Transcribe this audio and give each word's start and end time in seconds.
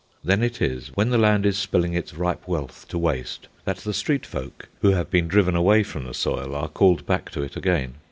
Then 0.23 0.41
it 0.41 0.63
is, 0.63 0.87
when 0.95 1.11
the 1.11 1.19
land 1.19 1.45
is 1.45 1.59
spilling 1.59 1.93
its 1.93 2.15
ripe 2.15 2.47
wealth 2.47 2.87
to 2.89 2.97
waste, 2.97 3.47
that 3.65 3.77
the 3.77 3.93
street 3.93 4.25
folk, 4.25 4.67
who 4.81 4.93
have 4.93 5.11
been 5.11 5.27
driven 5.27 5.55
away 5.55 5.83
from 5.83 6.05
the 6.05 6.15
soil, 6.15 6.55
are 6.55 6.69
called 6.69 7.05
back 7.05 7.29
to 7.33 7.43
it 7.43 7.55
again. 7.55 7.93